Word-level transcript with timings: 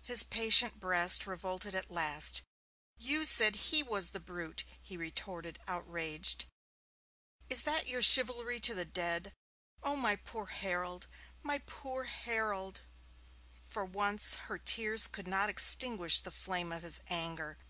His 0.00 0.22
patient 0.24 0.80
breast 0.80 1.26
revolted 1.26 1.74
at 1.74 1.90
last. 1.90 2.40
'You 2.96 3.26
said 3.26 3.54
he 3.54 3.82
was 3.82 4.12
the 4.12 4.18
brute!' 4.18 4.64
he 4.80 4.96
retorted, 4.96 5.58
outraged. 5.68 6.46
'Is 7.50 7.64
that 7.64 7.86
your 7.86 8.00
chivalry 8.00 8.60
to 8.60 8.72
the 8.72 8.86
dead? 8.86 9.34
Oh, 9.82 9.94
my 9.94 10.16
poor 10.16 10.46
Harold, 10.46 11.06
my 11.42 11.58
poor 11.66 12.04
Harold!' 12.04 12.80
For 13.62 13.84
once 13.84 14.36
her 14.48 14.56
tears 14.56 15.06
could 15.06 15.28
not 15.28 15.50
extinguish 15.50 16.20
the 16.20 16.30
flame 16.32 16.72
of 16.72 16.82
his 16.82 17.02
anger. 17.08 17.58